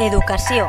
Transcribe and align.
Educació. 0.00 0.66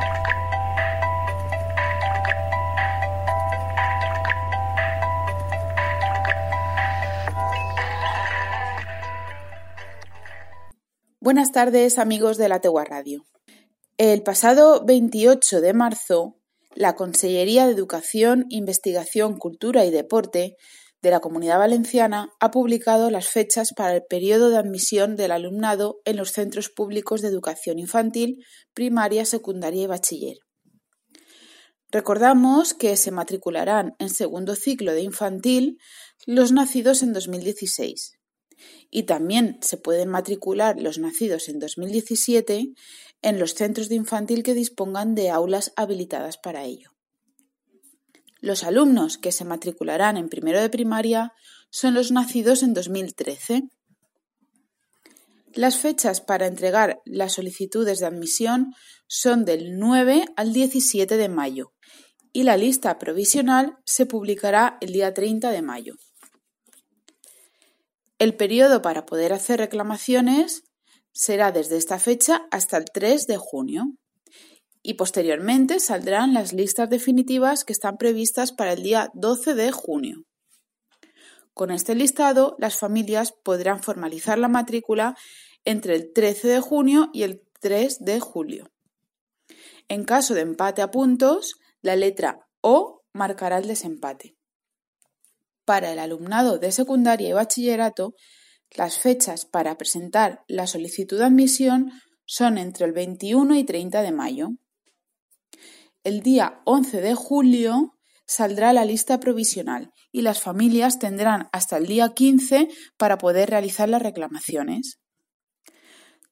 Buenas 11.22 11.54
tardes 11.54 11.98
amigos 11.98 12.38
de 12.38 12.50
la 12.50 12.60
Tegua 12.60 12.84
Radio. 12.84 13.24
El 13.96 14.22
pasado 14.22 14.84
28 14.84 15.62
de 15.62 15.74
marzo, 15.74 16.38
la 16.76 16.98
Consellería 16.98 17.66
de 17.68 17.72
Educación, 17.72 18.48
Investigación, 18.50 19.38
Cultura 19.38 19.86
y 19.86 19.92
Deporte 19.92 20.58
de 21.02 21.10
la 21.10 21.20
Comunidad 21.20 21.58
Valenciana 21.58 22.30
ha 22.40 22.52
publicado 22.52 23.10
las 23.10 23.28
fechas 23.28 23.74
para 23.76 23.96
el 23.96 24.04
periodo 24.08 24.50
de 24.50 24.58
admisión 24.58 25.16
del 25.16 25.32
alumnado 25.32 26.00
en 26.06 26.18
los 26.18 26.32
centros 26.32 26.70
públicos 26.70 27.22
de 27.22 27.30
educación 27.30 27.80
infantil, 27.80 28.46
primaria, 28.74 29.26
secundaria 29.26 29.84
y 29.84 29.88
bachiller. 29.88 30.38
Recordamos 31.90 32.74
que 32.74 32.96
se 32.96 33.12
matricularán 33.12 33.96
en 34.00 34.10
segundo 34.10 34.56
ciclo 34.56 34.94
de 34.94 35.02
infantil 35.02 35.78
los 36.26 36.52
nacidos 36.52 37.04
en 37.04 37.12
2016 37.14 38.14
y 38.90 39.04
también 39.04 39.58
se 39.62 39.78
pueden 39.78 40.10
matricular 40.10 40.80
los 40.80 41.00
nacidos 41.00 41.50
en 41.50 41.60
2017 41.60 42.74
en 43.24 43.40
los 43.40 43.56
centros 43.56 43.90
de 43.90 43.96
infantil 43.96 44.44
que 44.44 44.54
dispongan 44.54 45.16
de 45.16 45.32
aulas 45.32 45.74
habilitadas 45.76 46.38
para 46.38 46.64
ello. 46.64 46.91
Los 48.42 48.64
alumnos 48.64 49.20
que 49.20 49.32
se 49.32 49.46
matricularán 49.46 50.18
en 50.18 50.28
primero 50.28 50.60
de 50.60 50.70
primaria 50.70 51.34
son 51.70 51.94
los 51.94 52.12
nacidos 52.12 52.64
en 52.64 52.74
2013. 52.74 53.70
Las 55.54 55.78
fechas 55.78 56.22
para 56.22 56.48
entregar 56.48 57.02
las 57.06 57.34
solicitudes 57.34 58.00
de 58.00 58.08
admisión 58.08 58.74
son 59.08 59.46
del 59.46 59.78
9 59.78 60.26
al 60.36 60.54
17 60.54 61.18
de 61.18 61.30
mayo 61.30 61.74
y 62.34 62.44
la 62.44 62.58
lista 62.58 62.98
provisional 62.98 63.78
se 63.86 64.08
publicará 64.08 64.78
el 64.82 64.92
día 64.92 65.14
30 65.14 65.52
de 65.52 65.62
mayo. 65.62 65.96
El 68.18 68.36
periodo 68.36 68.82
para 68.82 69.06
poder 69.06 69.34
hacer 69.34 69.60
reclamaciones 69.60 70.64
será 71.12 71.52
desde 71.52 71.78
esta 71.78 72.00
fecha 72.00 72.48
hasta 72.50 72.78
el 72.78 72.86
3 72.86 73.28
de 73.28 73.38
junio 73.38 73.84
y 74.84 74.96
posteriormente 74.96 75.80
saldrán 75.80 76.34
las 76.34 76.54
listas 76.54 76.90
definitivas 76.90 77.64
que 77.64 77.74
están 77.74 77.98
previstas 77.98 78.52
para 78.52 78.74
el 78.74 78.84
día 78.84 79.12
12 79.14 79.54
de 79.56 79.72
junio. 79.72 80.26
Con 81.54 81.72
este 81.72 81.96
listado, 81.96 82.56
las 82.60 82.78
familias 82.78 83.34
podrán 83.44 83.84
formalizar 83.84 84.38
la 84.38 84.48
matrícula 84.48 85.16
entre 85.66 85.96
el 85.96 86.12
13 86.14 86.48
de 86.48 86.60
junio 86.62 87.10
y 87.14 87.24
el 87.24 87.44
3 87.60 88.00
de 88.00 88.20
julio. 88.20 88.72
En 89.88 90.06
caso 90.06 90.34
de 90.34 90.42
empate 90.42 90.82
a 90.82 90.90
puntos, 90.90 91.56
la 91.82 91.96
letra 91.96 92.48
O 92.62 93.04
marcará 93.14 93.58
el 93.58 93.68
desempate. 93.68 94.36
Para 95.66 95.92
el 95.92 96.00
alumnado 96.00 96.58
de 96.58 96.72
secundaria 96.72 97.30
y 97.30 97.34
bachillerato, 97.34 98.16
las 98.72 98.98
fechas 98.98 99.46
para 99.46 99.78
presentar 99.78 100.44
la 100.48 100.66
solicitud 100.66 101.18
de 101.18 101.26
admisión 101.26 101.92
son 102.26 102.58
entre 102.58 102.86
el 102.86 102.94
21 102.94 103.56
y 103.58 103.64
30 103.66 104.02
de 104.02 104.12
mayo. 104.12 104.50
El 106.04 106.22
día 106.22 106.62
11 106.66 107.00
de 107.00 107.14
julio 107.14 107.96
saldrá 108.26 108.74
la 108.74 108.86
lista 108.86 109.20
provisional 109.20 109.92
y 110.12 110.24
las 110.24 110.42
familias 110.42 110.98
tendrán 110.98 111.48
hasta 111.52 111.78
el 111.78 111.86
día 111.86 112.14
15 112.16 112.70
para 112.98 113.20
poder 113.20 113.52
realizar 113.52 113.88
las 113.88 114.02
reclamaciones. 114.02 115.00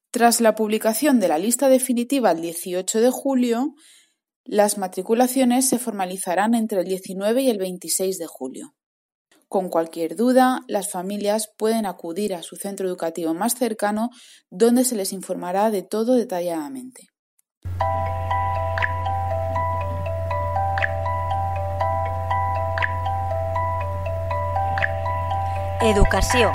Tras 0.10 0.42
la 0.42 0.56
publicación 0.56 1.20
de 1.20 1.28
la 1.28 1.38
lista 1.38 1.70
definitiva 1.70 2.32
el 2.32 2.42
18 2.42 3.00
de 3.00 3.12
julio, 3.12 3.76
las 4.44 4.80
matriculaciones 4.80 5.70
se 5.70 5.78
formalizarán 5.78 6.56
entre 6.56 6.80
el 6.80 6.88
19 6.88 7.44
y 7.44 7.50
el 7.52 7.60
26 7.60 8.18
de 8.18 8.26
julio. 8.26 8.74
Con 9.48 9.70
cualquier 9.70 10.16
duda, 10.16 10.62
las 10.68 10.90
familias 10.90 11.52
pueden 11.58 11.86
acudir 11.86 12.34
a 12.34 12.42
su 12.42 12.56
centro 12.56 12.88
educativo 12.88 13.36
más 13.36 13.54
cercano 13.54 14.10
donde 14.50 14.84
se 14.84 14.96
les 14.96 15.14
informará 15.14 15.70
de 15.70 15.84
todo 15.84 16.16
detalladamente. 16.16 17.10
Educació. 25.82 26.52